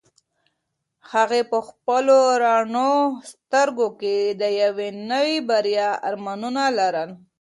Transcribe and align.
هغې 1.11 1.41
په 1.51 1.59
خپلو 1.67 2.17
رڼو 2.43 2.93
سترګو 3.31 3.87
کې 3.99 4.15
د 4.41 4.43
یوې 4.61 4.89
نوې 5.11 5.37
بریا 5.49 5.89
ارمانونه 6.09 6.63
لرل. 6.79 7.09